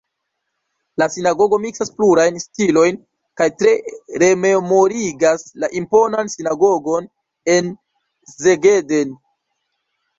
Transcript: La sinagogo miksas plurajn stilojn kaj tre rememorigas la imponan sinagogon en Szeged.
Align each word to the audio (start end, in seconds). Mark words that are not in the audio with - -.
La 1.01 1.07
sinagogo 1.15 1.59
miksas 1.65 1.91
plurajn 1.99 2.39
stilojn 2.45 2.97
kaj 3.43 3.49
tre 3.61 3.75
rememorigas 4.25 5.47
la 5.65 5.73
imponan 5.83 6.35
sinagogon 6.39 7.15
en 7.59 7.75
Szeged. 8.37 9.01